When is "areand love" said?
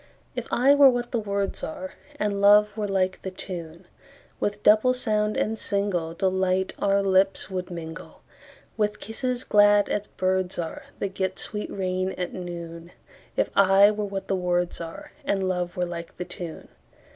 14.79-15.77